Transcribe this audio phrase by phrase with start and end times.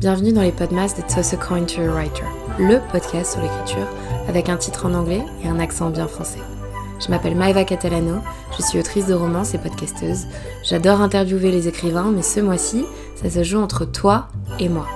[0.00, 2.24] Bienvenue dans les podcasts de Toss a Coin to Writer,
[2.58, 3.86] le podcast sur l'écriture
[4.28, 6.38] avec un titre en anglais et un accent bien français.
[6.98, 8.22] Je m'appelle Maeva Catalano,
[8.56, 10.24] je suis autrice de romans et podcasteuse.
[10.64, 12.86] J'adore interviewer les écrivains, mais ce mois-ci,
[13.22, 14.28] ça se joue entre toi
[14.58, 14.86] et moi.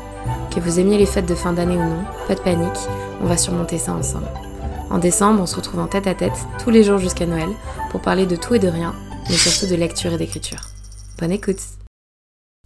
[0.55, 2.89] Que vous aimiez les fêtes de fin d'année ou non, pas de panique,
[3.23, 4.31] on va surmonter ça ensemble.
[4.89, 7.51] En décembre, on se retrouve en tête à tête tous les jours jusqu'à Noël
[7.91, 8.95] pour parler de tout et de rien,
[9.29, 10.61] mais surtout de lecture et d'écriture.
[11.19, 11.61] Bonne écoute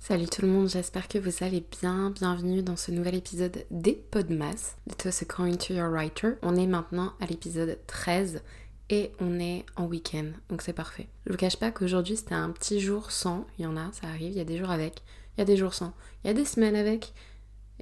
[0.09, 2.09] Salut tout le monde, j'espère que vous allez bien.
[2.09, 6.31] Bienvenue dans ce nouvel épisode des Podmas de Toss a to Your Writer.
[6.41, 8.41] On est maintenant à l'épisode 13
[8.89, 11.09] et on est en week-end, donc c'est parfait.
[11.27, 14.07] Je vous cache pas qu'aujourd'hui c'était un petit jour sans, il y en a, ça
[14.07, 15.03] arrive, il y a des jours avec,
[15.37, 15.93] il y a des jours sans,
[16.25, 17.13] il y a des semaines avec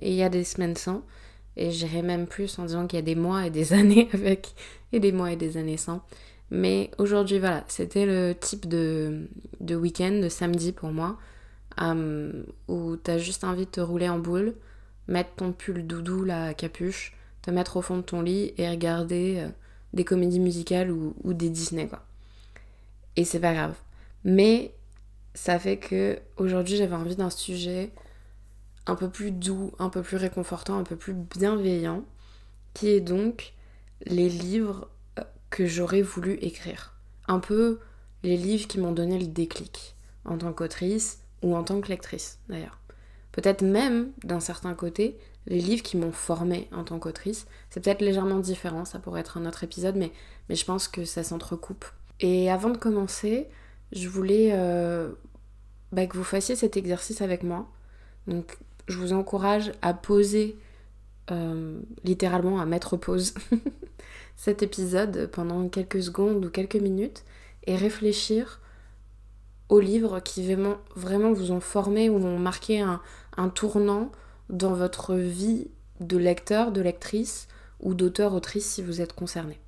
[0.01, 1.05] et il y a des semaines sans.
[1.56, 4.56] Et j'irai même plus en disant qu'il y a des mois et des années avec
[4.91, 6.05] et des mois et des années sans.
[6.51, 9.29] Mais aujourd'hui voilà, c'était le type de
[9.70, 11.19] week-end, de samedi pour moi
[11.80, 14.55] euh, où t'as juste envie de te rouler en boule,
[15.08, 19.36] mettre ton pull doudou, la capuche, te mettre au fond de ton lit et regarder
[19.38, 19.48] euh,
[19.92, 22.04] des comédies musicales ou, des Disney, quoi.
[23.16, 23.74] Et c'est pas grave.
[24.24, 24.74] Mais
[25.34, 27.92] ça fait que aujourd'hui j'avais envie d'un sujet
[28.86, 32.04] un peu plus doux, un peu plus réconfortant, un peu plus bienveillant,
[32.74, 33.54] qui est donc
[34.04, 34.88] les livres
[35.19, 36.94] euh, que j'aurais voulu écrire.
[37.28, 37.80] Un peu
[38.22, 42.39] les livres qui m'ont donné le déclic en tant qu'autrice, ou en tant que lectrice
[42.48, 42.79] d'ailleurs.
[43.33, 47.47] Peut-être même, d'un certain côté, les livres qui m'ont formée en tant qu'autrice.
[47.70, 50.12] C'est peut-être légèrement différent, ça pourrait être un autre épisode, mais,
[50.48, 51.84] mais je pense que ça s'entrecoupe.
[52.20, 53.47] Et avant de commencer,
[53.93, 55.12] je voulais euh,
[55.93, 57.69] bah, que vous fassiez cet exercice avec moi.
[58.27, 60.59] Donc je vous encourage à poser,
[61.31, 63.34] euh, littéralement à mettre pause
[64.37, 67.25] cet épisode pendant quelques secondes ou quelques minutes
[67.67, 68.61] et réfléchir
[69.69, 70.55] aux livres qui
[70.95, 73.00] vraiment, vous ont formé ou ont marqué un,
[73.50, 74.11] tournant
[74.48, 75.69] dans votre vie
[76.00, 77.49] de lecteur, de lectrice
[77.81, 79.59] ou d'auteur-autrice si vous êtes concerné.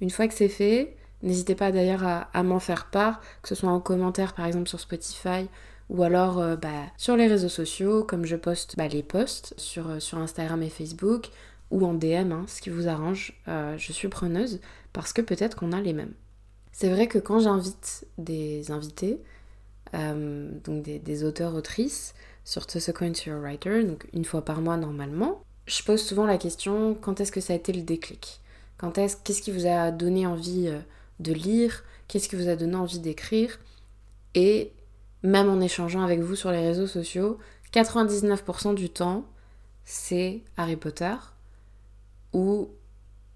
[0.00, 3.70] Une fois que c'est fait, n'hésitez pas d'ailleurs à, m'en faire part, que ce soit
[3.70, 5.48] en commentaire par exemple sur Spotify
[5.90, 9.90] ou alors euh, bah, sur les réseaux sociaux, comme je poste bah, les posts sur,
[9.90, 11.30] euh, sur Instagram et Facebook,
[11.70, 13.32] ou en DM, hein, ce qui vous arrange.
[13.48, 14.60] Euh, je suis preneuse
[14.92, 16.14] parce que peut-être qu'on a les mêmes.
[16.74, 19.22] C'est vrai que quand j'invite des invités,
[19.94, 22.14] euh, donc des, auteurs-autrices,
[22.44, 26.26] sur To Coin to Your Writer, donc une fois par mois normalement, je pose souvent
[26.26, 28.40] la question quand est-ce que ça a été le déclic?
[28.76, 30.80] Quand est-ce, qu'est-ce qui vous a donné envie euh,
[31.20, 31.84] de lire?
[32.08, 33.60] Qu'est-ce qui vous a donné envie d'écrire?
[34.34, 34.72] Et
[35.22, 37.38] même en échangeant avec vous sur les réseaux sociaux,
[37.72, 39.24] 99% du temps,
[39.84, 41.14] c'est Harry Potter
[42.32, 42.68] ou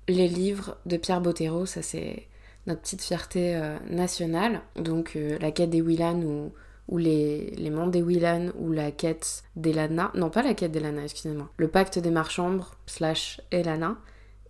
[0.09, 2.28] les livres de Pierre Bottero, ça c'est
[2.68, 4.60] notre petite fierté euh, nationale.
[4.76, 10.12] Donc euh, la quête des Willan ou, les, les des Willan ou la quête d'Elana.
[10.14, 11.50] Non, pas la quête d'Elana, excusez-moi.
[11.56, 13.96] Le pacte des marchambres slash Elana.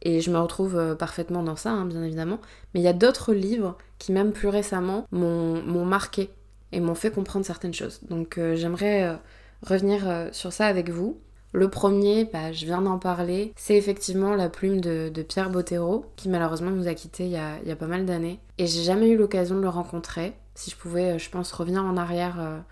[0.03, 2.41] Et je me retrouve euh, parfaitement dans ça, hein, bien évidemment.
[2.75, 6.31] Mais il y a d'autres livres qui, même plus récemment, m'ont marqué
[6.71, 8.01] et m'ont fait comprendre certaines choses.
[8.09, 9.19] Donc j'aimerais
[9.63, 11.19] revenir sur ça avec vous.
[11.53, 16.29] Le premier, bah, je viens d'en parler, c'est effectivement la plume de, Pierre Bottero, qui
[16.29, 18.41] malheureusement nous a quittés il y a, pas mal d'années.
[18.59, 20.35] Et j'ai jamais eu l'occasion de le rencontrer.
[20.55, 22.63] Si je pouvais, euh, je pense, revenir en arrière,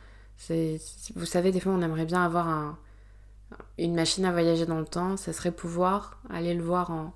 [0.50, 0.76] euh,
[1.14, 2.76] vous savez, des fois on aimerait bien avoir
[3.78, 7.14] une machine à voyager dans le temps, ça serait pouvoir aller le voir en,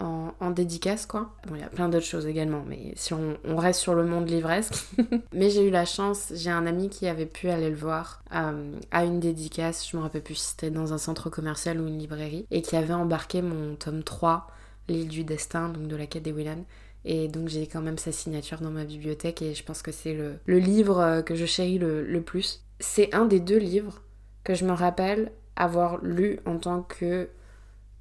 [0.00, 1.34] en, dédicace, quoi.
[1.46, 4.28] Bon, il y a plein d'autres choses également, mais si on, reste sur le monde
[4.28, 4.74] livresque.
[5.32, 8.72] mais j'ai eu la chance, j'ai un ami qui avait pu aller le voir euh,
[8.90, 11.98] à une dédicace, je me rappelle plus si c'était dans un centre commercial ou une
[11.98, 14.46] librairie, et qui avait embarqué mon tome 3,
[14.88, 16.64] L'île du destin, donc de la quête des Willan.
[17.04, 20.14] Et donc j'ai quand même sa signature dans ma bibliothèque et je pense que c'est
[20.14, 22.64] le, livre euh, que je chéris le, le plus.
[22.80, 24.02] C'est un des deux livres
[24.44, 27.28] que je me rappelle avoir lu en tant que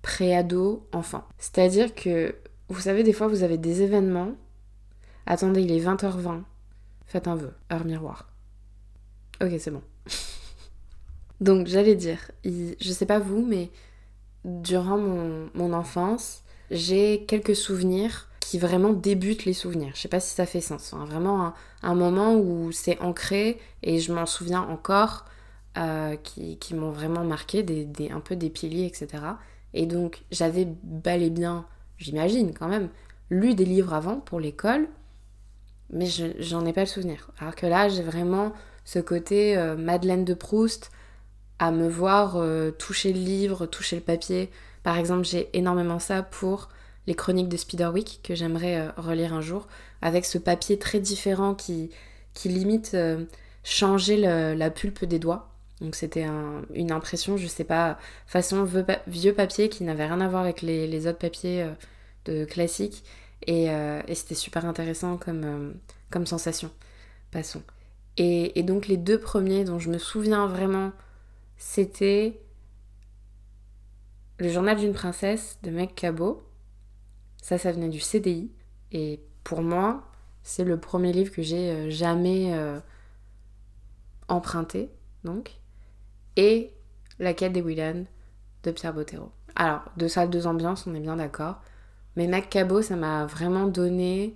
[0.08, 1.26] préado, enfant.
[1.38, 2.34] C'est-à-dire que,
[2.70, 4.32] vous savez, des fois, vous avez des événements.
[5.26, 6.44] Attendez, il est 20h20.
[7.08, 7.54] Faites un vœu.
[7.74, 8.32] Heure miroir.
[9.44, 9.82] Ok, c'est bon.
[11.42, 13.70] Donc, j'allais dire, je sais pas vous, mais
[14.46, 19.92] durant mon, enfance, j'ai quelques souvenirs qui vraiment débutent les souvenirs.
[19.94, 20.94] Je sais pas si ça fait sens.
[20.94, 21.04] Hein.
[21.04, 21.54] Vraiment
[21.84, 25.26] un, moment où c'est ancré et je m'en souviens encore,
[25.78, 29.22] euh, qui, m'ont vraiment marqué, des, un peu des piliers, etc.
[29.78, 31.66] Et donc j'avais bel et bien,
[32.00, 32.90] j'imagine quand même,
[33.30, 34.88] lu des livres avant pour l'école,
[35.92, 36.08] mais
[36.40, 37.30] j'en ai pas le souvenir.
[37.40, 38.54] Alors que là, j'ai vraiment
[38.86, 40.90] ce côté euh, Madeleine de Proust
[41.60, 44.50] à me voir euh, toucher le livre, toucher le papier.
[44.82, 46.70] Par exemple, j'ai énormément ça pour
[47.06, 49.68] les chroniques de Spiderwick que j'aimerais euh, relire un jour,
[50.02, 51.92] avec ce papier très différent qui,
[52.34, 52.98] qui limite
[53.64, 55.47] changeait la pulpe des doigts.
[55.82, 56.26] Donc c'était
[56.74, 58.68] une impression, je sais pas, façon
[59.08, 61.74] vieux papier qui n'avait rien à voir avec les, autres papiers euh,
[62.26, 63.04] de classiques.
[63.46, 63.70] Et,
[64.14, 65.76] c'était super intéressant comme,
[66.10, 66.72] comme sensation.
[67.32, 67.62] Passons.
[68.18, 70.92] Et, et, donc les deux premiers dont je me souviens vraiment,
[71.58, 72.40] c'était
[74.40, 76.44] Le journal d'une princesse de Meg Cabot.
[77.42, 78.52] Ça, ça venait du CDI.
[78.92, 80.04] Et pour moi,
[80.44, 82.80] c'est le premier livre que j'ai euh, jamais euh,
[84.28, 84.90] emprunté,
[85.24, 85.60] donc.
[86.38, 86.72] Et
[87.20, 88.06] La quête des Willan
[88.64, 89.32] de Pierre Bottero.
[89.56, 91.56] Alors, deux salles, deux ambiances, on est bien d'accord.
[92.16, 94.36] Mais Mac Cabot, ça m'a vraiment donné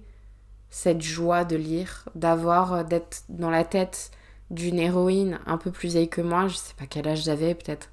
[0.71, 4.09] cette joie de lire, d'avoir, euh, d'être dans la tête
[4.49, 6.47] d'une héroïne un peu plus vieille que moi.
[6.47, 7.89] Je sais pas quel âge j'avais, peut-être.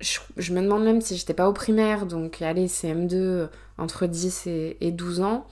[0.00, 3.48] Je, me demande même si j'étais pas au primaire, donc allez, CM2,
[3.78, 5.46] entre 10 et, et 12 ans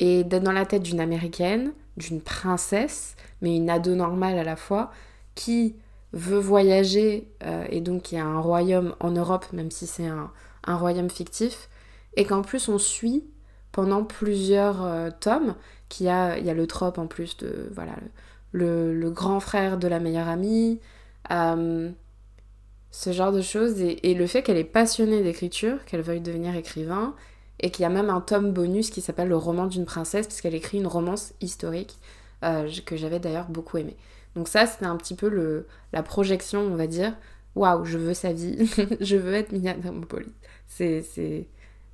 [0.00, 4.56] et d'être dans la tête d'une américaine, d'une princesse, mais une ado normale à la
[4.56, 4.90] fois,
[5.34, 5.76] qui
[6.14, 10.30] veut voyager euh, et donc qui a un royaume en Europe, même si c'est un,
[10.66, 11.68] royaume fictif,
[12.16, 13.24] et qu'en plus on suit
[13.72, 15.56] pendant plusieurs euh, tomes,
[15.88, 17.92] qu'il y a, il y a le trope en plus de voilà
[18.52, 20.80] le, grand frère de la meilleure amie,
[21.32, 21.90] euh,
[22.92, 26.54] ce genre de choses, et, et le fait qu'elle est passionnée d'écriture, qu'elle veuille devenir
[26.54, 27.14] écrivain,
[27.58, 30.40] et qu'il y a même un tome bonus qui s'appelle Le roman d'une princesse, parce
[30.40, 31.98] qu'elle écrit une romance historique
[32.84, 33.96] que j'avais d'ailleurs beaucoup aimé.
[34.36, 37.14] Donc ça, c'était un petit peu le, la projection, on va dire.
[37.54, 38.68] Waouh, je veux sa vie,
[39.00, 40.32] je veux être Mia Thermopylae.
[40.66, 41.46] C'est, c'est,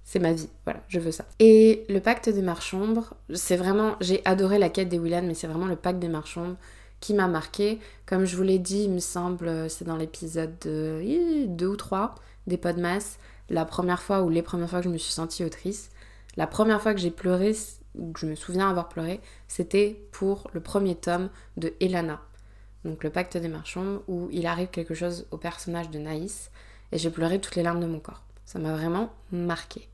[0.04, 1.26] c'est ma vie, voilà, je veux ça.
[1.38, 5.46] Et le pacte des marchombres, c'est vraiment, j'ai adoré la quête des Willan, mais c'est
[5.46, 6.56] vraiment le pacte des marchombres
[7.00, 7.78] qui m'a marqué.
[8.06, 12.14] Comme je vous l'ai dit, il me semble, c'est dans l'épisode 2 ou 3
[12.46, 13.18] des Podmas
[13.50, 15.90] la première fois ou les premières fois que je me suis sentie autrice,
[16.36, 17.54] la première fois que j'ai pleuré,
[17.98, 22.20] ou que je me souviens avoir pleuré, c'était pour le premier tome de Elana,
[22.84, 26.50] donc le pacte des marchands, où il arrive quelque chose au personnage de Naïs,
[26.92, 28.22] et j'ai pleuré toutes les larmes de mon corps.
[28.44, 29.88] Ça m'a vraiment marqué.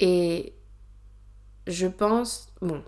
[0.00, 0.52] Et
[1.66, 2.82] je pense, bon,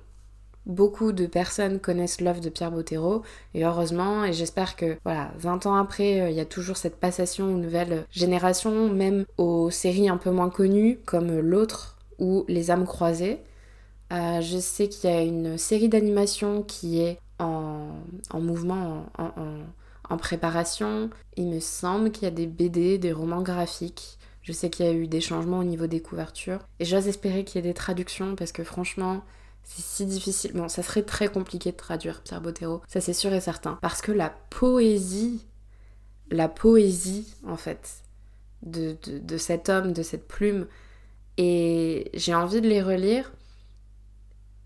[0.67, 3.23] beaucoup de personnes connaissent l'œuvre de Pierre Bottero
[3.55, 6.97] et heureusement et j'espère que voilà 20 ans après euh, il y a toujours cette
[6.97, 12.73] passation aux nouvelles générations même aux séries un peu moins connues comme l'autre ou les
[12.73, 13.39] âmes croisées
[14.13, 17.93] euh, je sais qu'il y a une série d'animation qui est en,
[18.35, 19.31] mouvement en,
[20.09, 24.71] en préparation il me semble qu'il y a des BD des romans graphiques je sais
[24.71, 27.65] qu'il y a eu des changements au niveau des couvertures et j'ose espérer qu'il y
[27.65, 29.23] ait des traductions parce que franchement
[29.67, 30.53] c'est si difficile.
[30.55, 33.79] Bon, ça serait très compliqué de traduire Pierre Bottero, ça c'est sûr et certain.
[33.83, 35.45] Parce que la poésie,
[36.31, 38.03] la poésie en fait,
[38.63, 40.67] de, de, cet homme, de cette plume,
[41.37, 43.33] et j'ai envie de les relire.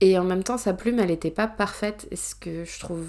[0.01, 3.09] Et en même temps, sa plume, elle n'était pas parfaite, ce que je trouve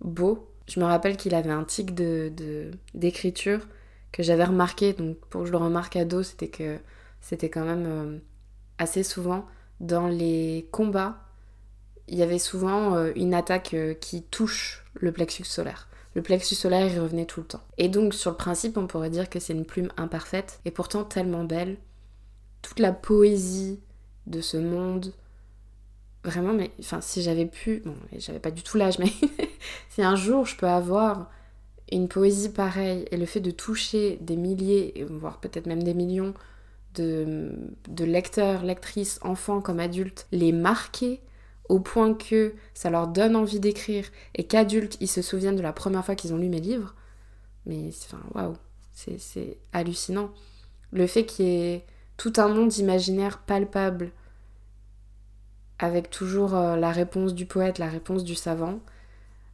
[0.00, 0.48] beau.
[0.68, 3.66] Je me rappelle qu'il avait un tic de, d'écriture
[4.12, 6.78] que j'avais remarqué, donc pour que je le remarque à dos, c'était que
[7.20, 8.18] c'était quand même euh,
[8.78, 9.46] assez souvent
[9.80, 11.18] dans les combats,
[12.06, 15.88] il y avait souvent euh, une attaque euh, qui touche le plexus solaire.
[16.14, 17.62] Le plexus solaire, il revenait tout le temps.
[17.78, 21.04] Et donc, sur le principe, on pourrait dire que c'est une plume imparfaite, et pourtant
[21.04, 21.76] tellement belle.
[22.62, 23.80] Toute la poésie
[24.26, 25.12] de ce monde.
[26.22, 27.82] Vraiment, mais enfin, si j'avais pu.
[27.84, 29.10] Bon, j'avais pas du tout l'âge, mais
[29.88, 31.30] si un jour je peux avoir
[31.90, 36.34] une poésie pareille, et le fait de toucher des milliers, voire peut-être même des millions
[36.94, 37.52] de,
[37.88, 41.20] de lecteurs, lectrices, enfants comme adultes, les marquer
[41.68, 44.04] au point que ça leur donne envie d'écrire
[44.34, 46.94] et qu'adultes ils se souviennent de la première fois qu'ils ont lu mes livres,
[47.64, 48.56] mais enfin waouh,
[48.92, 50.30] c'est hallucinant.
[50.92, 54.10] Le fait qu'il y ait tout un monde imaginaire palpable
[55.80, 58.78] avec toujours euh, la réponse du poète, la réponse du savant,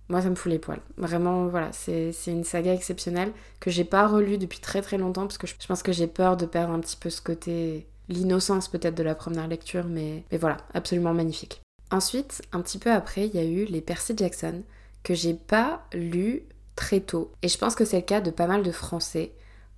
[0.09, 0.81] moi ça me fout les poils.
[0.97, 5.39] Vraiment, voilà, c'est une saga exceptionnelle que j'ai pas relue depuis très très longtemps parce
[5.39, 8.97] que je, pense que j'ai peur de perdre un petit peu ce côté, l'innocence peut-être
[8.97, 11.63] de la première lecture, mais, voilà, absolument magnifique.
[11.91, 14.63] Ensuite, un petit peu après, il y a eu les Percy Jackson
[15.05, 16.43] que j'ai pas lu
[16.75, 17.31] très tôt.
[17.43, 19.33] Et je pense que c'est le cas de pas mal de Français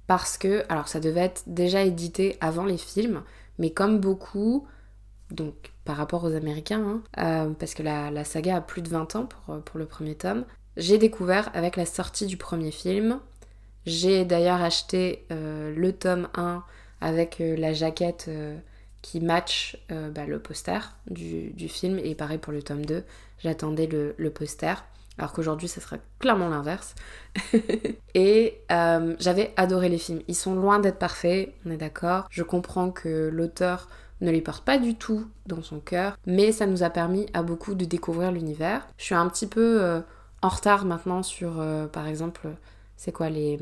[0.07, 3.23] parce que, alors ça devait être déjà édité avant les films,
[3.59, 4.67] mais comme beaucoup,
[5.31, 9.17] donc par rapport aux Américains, hein, euh, parce que la, saga a plus de 20
[9.17, 10.45] ans pour, euh, pour le premier tome.
[10.77, 13.21] J'ai découvert avec la sortie du premier film.
[13.87, 16.63] J'ai d'ailleurs acheté euh, le tome 1
[17.01, 18.29] avec la jaquette
[19.01, 23.03] qui match bah, le poster du, film, et pareil pour le tome 2,
[23.39, 24.75] j'attendais le, poster.
[25.17, 26.97] Alors qu'aujourd'hui, ça serait clairement l'inverse.
[28.15, 30.21] et j'avais adoré les films.
[30.29, 32.27] Ils sont loin d'être parfaits, on est d'accord.
[32.31, 33.89] Je comprends que l'auteur
[34.21, 37.43] ne les porte pas du tout dans son cœur, mais ça nous a permis à
[37.43, 38.87] beaucoup de découvrir l'univers.
[38.97, 40.01] Je suis un petit peu euh,
[40.43, 42.49] en retard maintenant sur, par exemple,
[42.97, 43.59] c'est quoi les...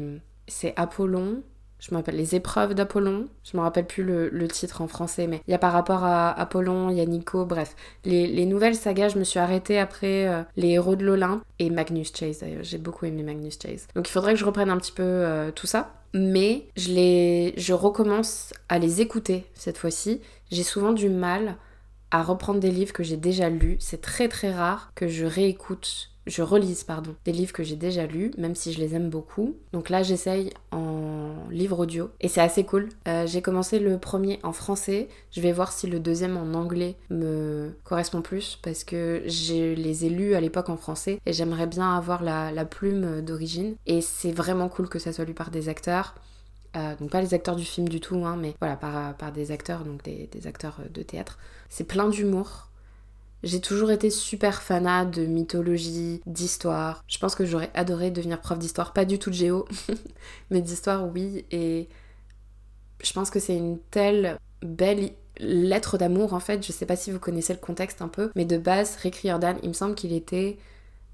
[0.49, 1.43] C'est Apollon,
[1.79, 5.43] je me rappelle les épreuves d'Apollon, je me rappelle plus le, titre en français, mais
[5.47, 7.77] il y a par rapport à Apollon, il y a Nico, bref.
[8.05, 12.13] Les, nouvelles sagas, je me suis arrêtée après euh, Les héros de l'Olympe et Magnus
[12.15, 13.87] Chase d'ailleurs, j'ai beaucoup aimé Magnus Chase.
[13.95, 15.93] Donc il faudrait que je reprenne un petit peu euh, tout ça.
[16.19, 20.23] Mais je, les, je recommence à les écouter cette fois-ci.
[20.51, 21.57] J'ai souvent du mal
[22.11, 23.77] à reprendre des livres que j'ai déjà lus.
[23.81, 28.07] C'est très très rare que je réécoute je relise pardon, des livres que j'ai déjà
[28.07, 29.57] lus, même si je les aime beaucoup.
[29.73, 32.89] Donc là, j'essaye en livre audio et c'est assez cool.
[33.07, 35.09] Euh, j'ai commencé le premier en français.
[35.31, 40.07] Je vais voir si le deuxième en anglais me correspond plus parce que je les
[40.07, 43.77] ai lus à l'époque en français et j'aimerais bien avoir la, plume d'origine.
[43.87, 46.17] Et c'est vraiment cool que ça soit lu par des acteurs.
[46.77, 49.85] Euh, donc pas les acteurs du film du tout, hein, mais voilà, par, des acteurs,
[49.85, 51.39] donc des acteurs de théâtre.
[51.69, 52.66] C'est plein d'humour,
[53.43, 57.05] j'ai toujours été super fanat de mythologie, d'histoire.
[57.07, 59.67] Je pense que j'aurais adoré devenir prof d'histoire, pas du tout de géo,
[60.51, 61.45] mais d'histoire oui.
[61.51, 61.89] Et
[63.03, 66.67] je pense que c'est une telle belle lettre d'amour en fait.
[66.67, 69.57] Je sais pas si vous connaissez le contexte un peu, mais de base, Rick Riordan,
[69.63, 70.59] il me semble qu'il était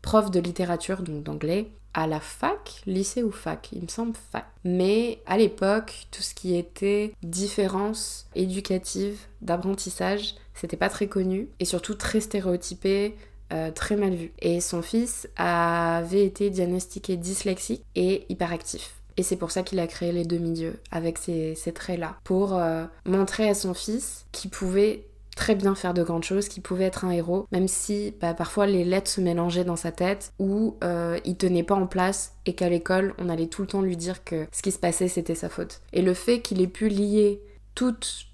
[0.03, 4.47] prof de littérature, donc d'anglais, à la fac, lycée ou fac, il me semble fac.
[4.65, 11.65] Mais à l'époque, tout ce qui était différence éducative, d'apprentissage, c'était pas très connu et
[11.65, 13.17] surtout très stéréotypé,
[13.53, 14.33] euh, très mal vu.
[14.41, 18.95] Et son fils avait été diagnostiqué dyslexique et hyperactif.
[19.19, 22.85] Et c'est pour ça qu'il a créé les deux milieux avec ces, traits-là, pour euh,
[23.05, 25.05] montrer à son fils qu'il pouvait
[25.37, 28.67] très bien faire de grandes choses, qu'il pouvait être un héros, même si bah, parfois
[28.67, 32.55] les lettres se mélangeaient dans sa tête ou euh, il tenait pas en place et
[32.55, 35.35] qu'à l'école on allait tout le temps lui dire que ce qui se passait c'était
[35.35, 35.81] sa faute.
[35.93, 37.43] Et le fait qu'il ait pu lier
[37.75, 38.27] toute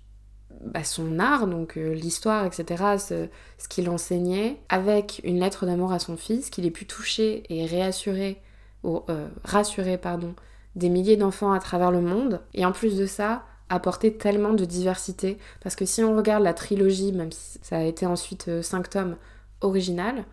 [0.65, 3.29] bah, son art, donc euh, l'histoire, etc., ce,
[3.59, 7.65] ce qu'il enseignait, avec une lettre d'amour à son fils, qu'il ait pu toucher et
[7.65, 8.43] réassurer,
[8.83, 10.35] ou euh, rassurer, pardon,
[10.75, 12.41] des milliers d'enfants à travers le monde.
[12.55, 15.39] Et en plus de ça, apporter tellement de diversité.
[15.63, 18.91] Parce que si on regarde la trilogie, même si ça a été ensuite euh, cinq
[18.91, 19.17] tomes
[19.61, 20.25] original,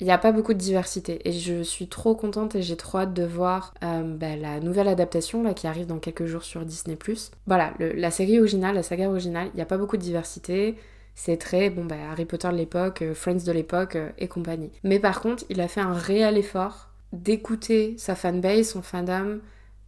[0.00, 1.26] il n'y a pas beaucoup de diversité.
[1.28, 4.88] Et je suis trop contente et j'ai trop hâte de voir euh, bah, la nouvelle
[4.88, 6.98] adaptation là, qui arrive dans quelques jours sur Disney.
[7.46, 10.76] Voilà, la série originale, la saga originale, il n'y a pas beaucoup de diversité.
[11.14, 14.72] C'est très, bon, bah, Harry Potter de l'époque, euh, Friends de l'époque et compagnie.
[14.82, 19.38] Mais par contre, il a fait un réel effort d'écouter sa fanbase, son fandom,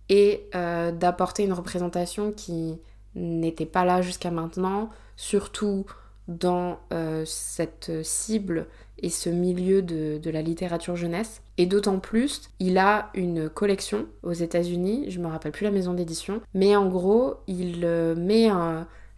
[0.08, 2.78] et euh, d'apporter une représentation qui
[3.14, 5.86] n'était pas là jusqu'à maintenant, surtout
[6.28, 8.66] dans euh, cette cible
[8.98, 11.42] et ce milieu de, la littérature jeunesse.
[11.58, 15.94] Et d'autant plus, il a une collection aux États-Unis, je me rappelle plus la maison
[15.94, 18.48] d'édition, mais en gros, il euh, met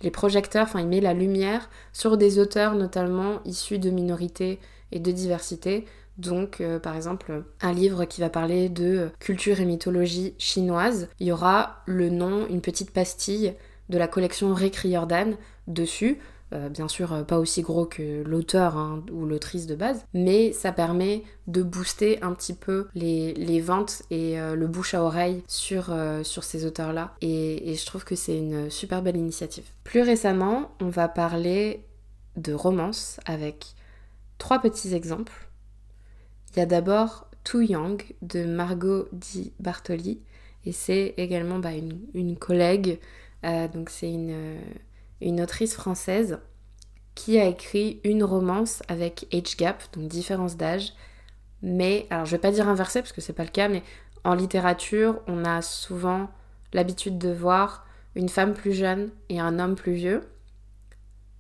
[0.02, 4.58] les projecteurs, enfin, il met la lumière sur des auteurs notamment issus de minorités
[4.92, 5.86] et de diversité.
[6.18, 11.28] Donc, euh, par exemple, un livre qui va parler de culture et mythologie chinoise, il
[11.28, 13.54] y aura le nom, une petite pastille
[13.88, 15.36] de la collection Rick Riordan
[15.68, 16.18] dessus.
[16.54, 20.52] Euh, bien sûr, euh, pas aussi gros que l'auteur hein, ou l'autrice de base, mais
[20.52, 25.94] ça permet de booster un petit peu les, ventes et le bouche à oreille sur,
[26.22, 27.14] sur ces auteurs-là.
[27.20, 29.64] et je trouve que c'est une super belle initiative.
[29.84, 31.84] Plus récemment, on va parler
[32.36, 33.74] de romance avec
[34.38, 35.47] trois petits exemples.
[36.52, 40.20] Il y a d'abord Too Young de Margot Di Bartoli
[40.64, 41.70] et c'est également bah,
[42.14, 42.98] une, collègue,
[43.44, 44.60] euh, donc c'est une, euh,
[45.20, 46.38] une, autrice française
[47.14, 50.92] qui a écrit une romance avec age gap, donc différence d'âge.
[51.62, 53.82] Mais, alors je vais pas dire inversé parce que c'est pas le cas, mais
[54.24, 56.28] en littérature, on a souvent
[56.72, 60.22] l'habitude de voir une femme plus jeune et un homme plus vieux.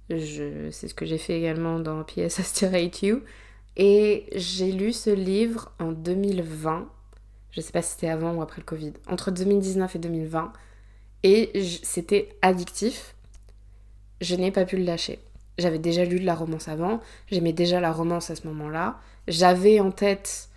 [0.08, 2.62] C'est ce que j'ai fait également dans P.S.
[2.62, 3.20] I You.
[3.78, 6.88] Et j'ai lu ce livre en 2020.
[7.52, 8.92] Je sais pas si c'était avant ou après le Covid.
[9.08, 10.52] Entre 2019 et 2020.
[11.22, 13.14] Et c'était addictif.
[14.20, 15.20] Je n'ai pas pu le lâcher.
[15.58, 17.00] J'avais déjà lu de la romance avant.
[17.30, 19.00] J'aimais déjà la romance à ce moment-là.
[19.26, 20.48] J'avais en tête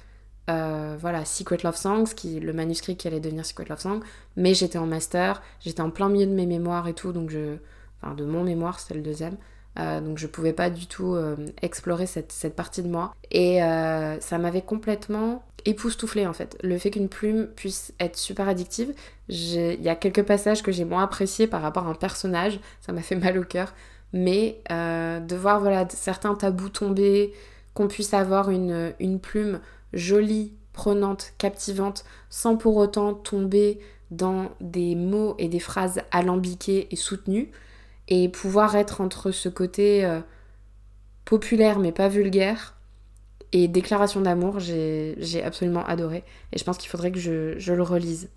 [0.50, 4.02] euh, voilà, Secret Love Songs, qui, le manuscrit qui allait devenir Secret Love Songs,
[4.36, 7.58] mais j'étais en master, j'étais en plein milieu de mes mémoires et tout, donc je.
[8.02, 9.38] Enfin, de mon mémoire, c'était le deuxième.
[9.80, 13.14] Euh, donc je pouvais pas du tout euh, explorer cette, partie de moi.
[13.32, 16.58] Et euh, ça m'avait complètement époustouflé en fait.
[16.64, 18.94] Le fait qu'une plume puisse être super addictive,
[19.30, 22.92] il y a quelques passages que j'ai moins appréciés par rapport à un personnage, ça
[22.92, 23.74] m'a fait mal au cœur.
[24.14, 27.32] Mais de voir voilà, certains tabous tomber,
[27.74, 29.62] qu'on puisse avoir une, une plume
[29.94, 36.96] jolie, prenante, captivante, sans pour autant tomber dans des mots et des phrases alambiquées et
[36.98, 37.52] soutenues,
[38.12, 40.20] et pouvoir être entre ce côté euh,
[41.24, 42.76] populaire mais pas vulgaire
[43.54, 46.24] Et Déclaration d'amour, j'ai absolument adoré.
[46.52, 48.30] Et je pense qu'il faudrait que je, le relise.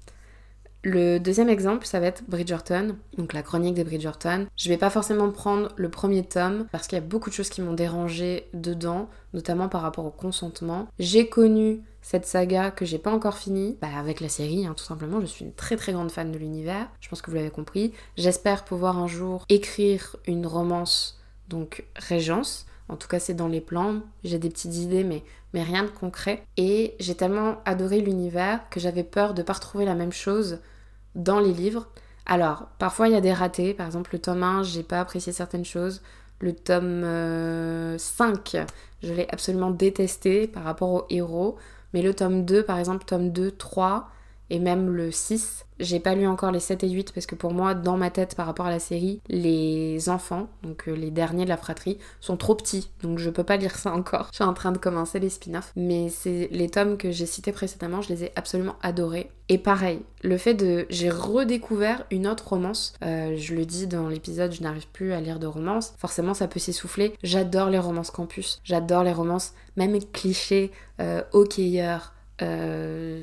[0.84, 4.46] Le deuxième exemple, ça va être Bridgerton, donc la chronique des Bridgerton.
[4.56, 7.48] Je vais pas forcément prendre le premier tome parce qu'il y a beaucoup de choses
[7.48, 10.86] qui m'ont dérangé dedans, notamment par rapport au consentement.
[11.00, 14.84] J'ai connu cette saga que j'ai pas encore finie, bah avec la série, hein, tout
[14.84, 15.22] simplement.
[15.22, 17.94] Je suis une très très grande fan de l'univers, je pense que vous l'avez compris.
[18.18, 21.18] J'espère pouvoir un jour écrire une romance,
[21.48, 22.66] donc Régence.
[22.90, 24.02] En tout cas, c'est dans les plans.
[24.22, 25.22] J'ai des petites idées, mais,
[25.54, 26.44] rien de concret.
[26.58, 30.58] Et j'ai tellement adoré l'univers que j'avais peur de pas retrouver la même chose
[31.14, 31.88] dans les livres.
[32.26, 35.32] Alors, parfois il y a des ratés, par exemple le tome 1, j'ai pas apprécié
[35.32, 36.02] certaines choses.
[36.40, 37.00] Le tome
[37.98, 38.66] 5, euh,
[39.02, 41.56] je l'ai absolument détesté par rapport au héros.
[41.94, 44.10] Mais le tome 2, par exemple, tome 2, 3
[44.50, 47.52] et même le 6, j'ai pas lu encore les 7 et 8 parce que pour
[47.52, 51.44] moi, dans ma tête par rapport à la série, les enfants, donc euh, les derniers
[51.44, 52.90] de la fratrie, sont trop petits.
[53.02, 54.28] Donc je peux pas lire ça encore.
[54.30, 55.72] Je suis en train de commencer les spin-offs.
[55.76, 59.30] Mais c'est les tomes que j'ai cités précédemment, je les ai absolument adorés.
[59.48, 60.86] Et pareil, le fait de.
[60.90, 62.94] J'ai redécouvert une autre romance.
[63.02, 65.94] Euh, je le dis dans l'épisode, je n'arrive plus à lire de romance.
[65.98, 67.14] Forcément, ça peut s'essouffler.
[67.22, 68.60] J'adore les romances campus.
[68.64, 70.70] J'adore les romances, même clichés,
[71.00, 72.12] euh, hockeyeurs,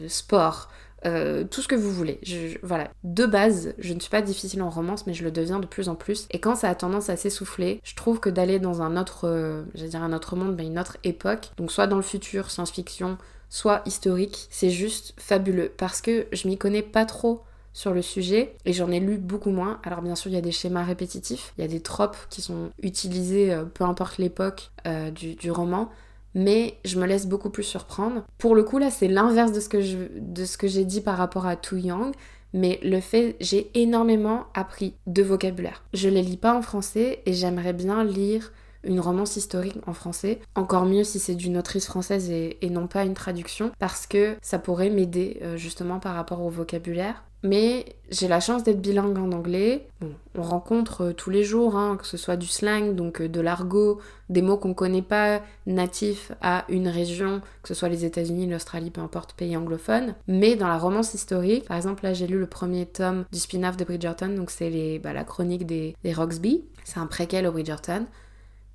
[0.08, 0.70] sport.
[1.06, 2.20] Euh, tout ce que vous voulez.
[2.64, 2.90] voilà.
[3.04, 5.90] De base, je ne suis pas difficile en romance, mais je le deviens de plus
[5.90, 6.28] en plus.
[6.32, 9.64] Et quand ça a tendance à s'essouffler, je trouve que d'aller dans un autre, euh,
[9.76, 13.18] dire un autre monde, mais une autre époque, donc soit dans le futur, science-fiction,
[13.50, 15.72] soit historique, c'est juste fabuleux.
[15.76, 17.44] Parce que je m'y connais pas trop
[17.74, 19.80] sur le sujet et j'en ai lu beaucoup moins.
[19.84, 22.42] Alors bien sûr il y a des schémas répétitifs, il y a des tropes qui
[22.42, 24.72] sont utilisés euh, peu importe l'époque
[25.14, 25.90] du, roman,
[26.34, 28.24] mais je me laisse beaucoup plus surprendre.
[28.38, 31.78] Pour le coup, là, c'est l'inverse de ce que j'ai dit par rapport à Too
[31.78, 32.14] Young.
[32.54, 35.84] Mais le fait, j'ai énormément appris de vocabulaire.
[35.94, 38.52] Je les lis pas en français et j'aimerais bien lire
[38.84, 40.40] une romance historique en français.
[40.56, 44.60] Encore mieux si c'est d'une autrice française et, non pas une traduction, parce que ça
[44.60, 47.24] pourrait m'aider euh, justement par rapport au vocabulaire.
[47.44, 49.88] Mais j'ai la chance d'être bilingue en anglais.
[50.36, 53.42] on rencontre euh, tous les jours, hein, que ce soit du slang, donc euh, de
[53.42, 54.00] l'argot,
[54.30, 58.92] des mots qu'on connaît pas natifs à une région, que ce soit les États-Unis, l'Australie,
[58.92, 60.14] peu importe, pays anglophone.
[60.28, 63.76] Mais dans la romance historique, par exemple, là j'ai lu le premier tome du spin-off
[63.76, 66.64] de Bridgerton, donc c'est bah, la chronique des, des Roxby.
[66.84, 68.06] C'est un préquel au Bridgerton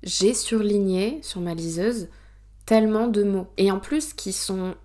[0.03, 2.07] j'ai surligné sur ma liseuse
[2.65, 3.47] tellement de mots.
[3.57, 4.75] Et en plus qui sont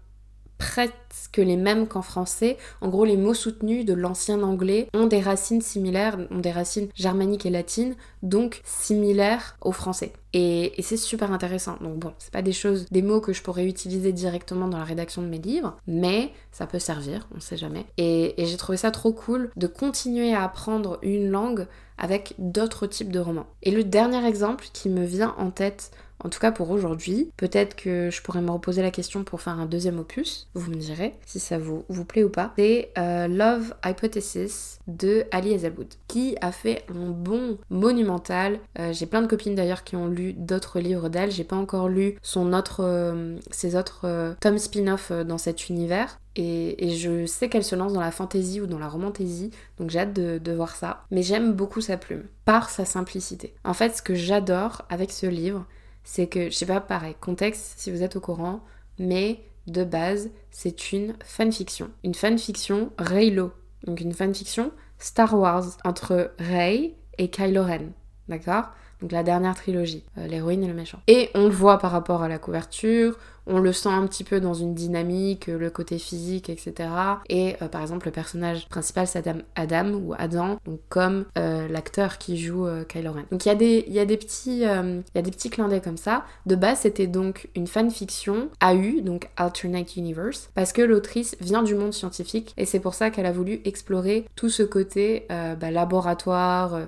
[0.63, 2.57] presque les mêmes qu'en français.
[2.81, 6.89] En gros, les mots soutenus de l'ancien anglais ont des racines similaires, ont des racines
[6.95, 10.13] germaniques et latines, donc similaires au français.
[10.35, 11.77] Et, c'est super intéressant.
[11.81, 14.85] Donc bon, c'est pas des choses, des mots que je pourrais utiliser directement dans la
[14.85, 17.85] rédaction de mes livres, mais ça peut servir, on sait jamais.
[17.99, 21.67] Et, et j'ai trouvé ça trop cool de continuer à apprendre une langue
[21.99, 23.47] avec d'autres types de romans.
[23.63, 25.91] Et le dernier exemple qui me vient en tête
[26.25, 27.31] en tout cas pour aujourd'hui.
[27.37, 30.49] Peut-être que je pourrais me reposer la question pour faire un deuxième opus.
[30.55, 32.53] Vous me direz si ça vous, vous plaît ou pas.
[32.57, 38.59] C'est euh, Love Hypothesis de Ali Hazelwood qui a fait un bon monumental.
[38.79, 41.31] Euh, j'ai plein de copines d'ailleurs qui ont lu d'autres livres d'elle.
[41.31, 46.19] J'ai pas encore lu son autre, euh, ses autres tomes spin-off dans cet univers.
[46.35, 49.99] Et, je sais qu'elle se lance dans la fantasy ou dans la romantaisie, donc j'ai
[49.99, 51.05] hâte de, de voir ça.
[51.11, 53.55] Mais j'aime beaucoup sa plume, par sa simplicité.
[53.65, 55.67] En fait, ce que j'adore avec ce livre,
[56.05, 58.65] c'est que, je sais pas, pareil, contexte si vous êtes au courant,
[58.99, 61.91] mais de base, c'est une fanfiction.
[62.03, 63.53] Une fanfiction Reylo.
[63.85, 67.93] Donc une fanfiction Star Wars entre Rey et Kylo Ren.
[68.29, 68.71] D'accord?
[69.03, 71.01] Donc la dernière trilogie, euh, l'héroïne et le méchant.
[71.09, 74.41] Et on le voit par rapport à la couverture, on le sent un petit peu
[74.41, 76.89] dans une dynamique, le côté physique, etc.
[77.29, 79.25] Et euh, par exemple, le personnage principal, c'est
[79.57, 83.25] Adam, ou Adam, comme euh, l'acteur qui joue euh, Kylo Ren.
[83.31, 86.25] Donc il y, a des, y, a des petits, y a des petits comme ça.
[86.47, 91.75] De base, c'était donc une fanfiction AU, donc Alternate Universe, parce que l'autrice vient du
[91.75, 96.81] monde scientifique et c'est pour ça qu'elle a voulu explorer tout ce côté bah, laboratoire,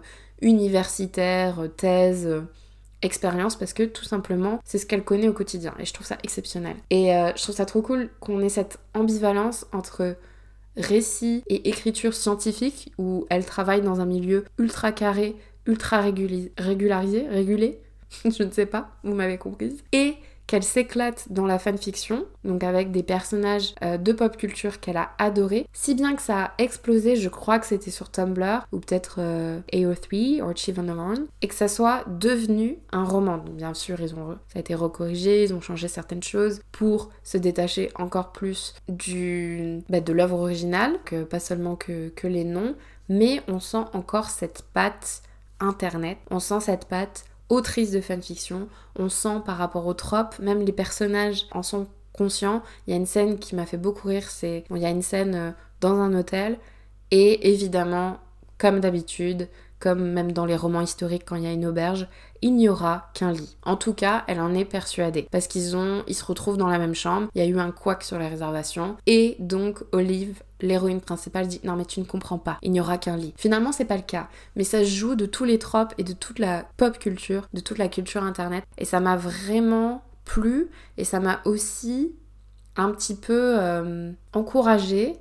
[0.45, 2.29] universitaire, thèse
[3.03, 6.19] expérience parce que tout simplement c'est ce qu'elle connaît au quotidien et je trouve ça
[6.23, 6.77] exceptionnel.
[6.91, 10.17] Et euh, je trouve ça trop cool qu'on ait cette ambivalence entre
[10.77, 17.81] récit et écriture scientifique où elle travaille dans un milieu ultra carré, ultra régularisé, régulé,
[18.25, 20.15] je ne sais pas, vous m'avez comprise, et
[20.55, 25.11] qu'elle s'éclate dans la fanfiction, donc avec des personnages euh, de pop culture qu'elle a
[25.19, 29.17] adoré, si bien que ça a explosé, je crois que c'était sur Tumblr, ou peut-être
[29.19, 33.39] euh, AO3, ou Chief on the et que ça soit devenu un roman.
[33.39, 37.11] Donc bien sûr, ils ont, ça a été recorrigé, ils ont changé certaines choses pour
[37.25, 42.45] se détacher encore plus du, bah, de l'œuvre originale, que pas seulement que, que les
[42.45, 42.77] noms,
[43.09, 45.23] mais on sent encore cette patte
[45.59, 50.65] internet, on sent cette patte autrice de fanfiction, on sent par rapport aux tropes, même
[50.65, 52.63] les personnages en sont conscients.
[52.87, 55.03] Il y a une scène qui m'a fait beaucoup rire, c'est il y a une
[55.03, 56.59] scène euh, dans un hôtel
[57.11, 58.19] et évidemment,
[58.59, 59.49] comme d'habitude,
[59.85, 62.09] comme même dans les romans historiques quand il y a une auberge,
[62.41, 63.59] il n'y aura qu'un lit.
[63.65, 66.95] En tout cas, elle en est persuadée parce qu'ils ont se retrouvent dans la même
[66.95, 71.49] chambre, il y a eu un couac sur les réservations et donc Olive l'héroïne principale
[71.49, 73.35] dit non mais tu ne comprends pas, il n'y aura qu'un lit.
[73.37, 76.39] Finalement c'est pas le cas, mais ça joue de tous les tropes et de toute
[76.39, 81.21] la pop culture, de toute la culture internet et ça m'a vraiment plu et ça
[81.21, 82.15] m'a aussi
[82.77, 85.19] un petit peu euh, encouragée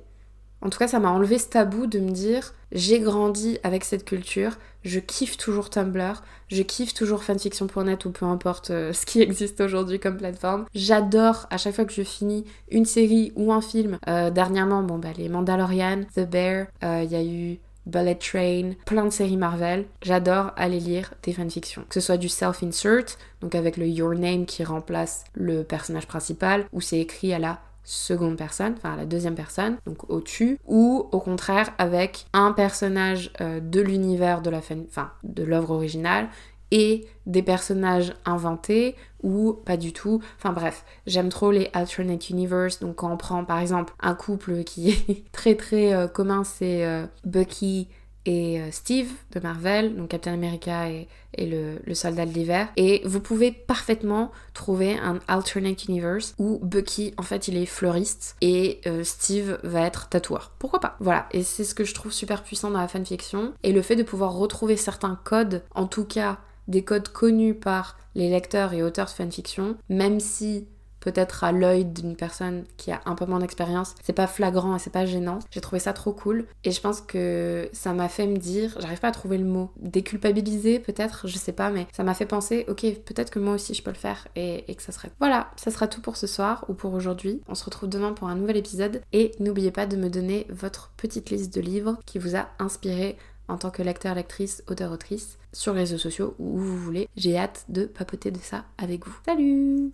[0.64, 4.04] en tout cas, ça m'a enlevé ce tabou de me dire j'ai grandi avec cette
[4.04, 9.20] culture, je kiffe toujours Tumblr, je kiffe toujours fanfiction.net ou peu importe euh, ce qui
[9.22, 10.64] existe aujourd'hui comme plateforme.
[10.74, 13.98] J'adore à chaque fois que je finis une série ou un film.
[14.08, 18.72] Euh, dernièrement, bon bah les Mandalorian, The Bear, euh, il y a eu Bullet Train,
[18.86, 19.84] plein de séries Marvel.
[20.02, 21.84] J'adore aller lire des fanfictions.
[21.88, 26.64] Que ce soit du self-insert, donc avec le Your Name qui remplace le personnage principal,
[26.72, 31.20] ou c'est écrit à la seconde personne, enfin la deuxième personne, donc au-dessus, ou au
[31.20, 36.28] contraire avec un personnage euh, de l'univers de la enfin de l'œuvre originale
[36.70, 40.20] et des personnages inventés ou pas du tout.
[40.38, 42.80] Enfin bref, j'aime trop les alternate universe.
[42.80, 46.84] Donc quand on prend par exemple un couple qui est très très euh, commun, c'est
[46.84, 47.88] euh, Bucky
[48.26, 51.08] et euh, Steve de Marvel, donc Captain America et,
[51.38, 52.68] le, soldat de l'hiver.
[52.76, 58.36] Et vous pouvez parfaitement trouver un alternate universe où Bucky, en fait, il est fleuriste
[58.40, 60.52] et euh, Steve va être tatoueur.
[60.58, 60.96] Pourquoi pas?
[61.00, 63.52] Voilà, et c'est ce que je trouve super puissant dans la fanfiction.
[63.62, 67.98] Et le fait de pouvoir retrouver certains codes, en tout cas des codes connus par
[68.14, 70.66] les lecteurs et auteurs de fanfiction, même si
[71.04, 74.78] peut-être à l'œil d'une personne qui a un peu moins d'expérience, c'est pas flagrant et
[74.78, 75.38] c'est pas gênant.
[75.50, 79.00] J'ai trouvé ça trop cool et je pense que ça m'a fait me dire, j'arrive
[79.00, 82.64] pas à trouver le mot, déculpabiliser peut-être, je sais pas, mais ça m'a fait penser,
[82.68, 85.10] ok, peut-être que moi aussi je peux le faire et, que ça serait.
[85.20, 87.42] Voilà, ça sera tout pour ce soir ou pour aujourd'hui.
[87.48, 90.90] On se retrouve demain pour un nouvel épisode et n'oubliez pas de me donner votre
[90.96, 95.38] petite liste de livres qui vous a inspiré en tant que lecteur, lectrice, auteur, autrice,
[95.52, 97.08] sur les réseaux sociaux ou où vous voulez.
[97.16, 99.16] J'ai hâte de papoter de ça avec vous.
[99.26, 99.92] Salut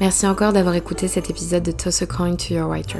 [0.00, 2.98] Merci encore d'avoir écouté cet épisode de Toss a Coin to Your Writer.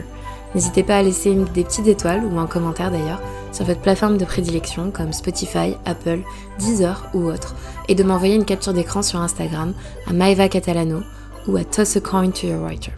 [0.55, 3.21] N'hésitez pas à laisser des petites étoiles ou un commentaire d'ailleurs
[3.53, 6.21] sur votre plateforme de prédilection comme Spotify, Apple,
[6.61, 7.57] Deezer ou autre
[7.89, 9.75] et de m'envoyer une capture d'écran sur Instagram
[10.07, 11.01] à Maeva Catalano
[11.49, 12.93] ou à Toss a Coin to Your Writer.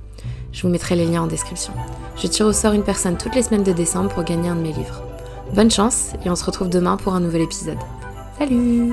[0.53, 1.73] Je vous mettrai les liens en description.
[2.17, 4.61] Je tire au sort une personne toutes les semaines de décembre pour gagner un de
[4.63, 5.03] mes livres.
[5.55, 7.79] Bonne chance et on se retrouve demain pour un nouvel épisode.
[8.39, 8.93] Salut